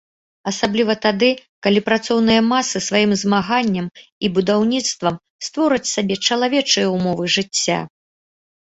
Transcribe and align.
Асабліва 0.51 0.93
тады, 1.05 1.27
калі 1.67 1.83
працоўныя 1.89 2.41
масы 2.53 2.77
сваім 2.87 3.11
змаганнем 3.25 3.93
і 4.23 4.33
будаўніцтвам 4.39 5.15
створаць 5.51 5.87
сабе 5.95 6.15
чалавечыя 6.31 6.87
ўмовы 6.97 7.25
жыцця. 7.39 7.79